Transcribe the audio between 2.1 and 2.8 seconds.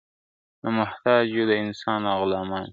غلامان یو!.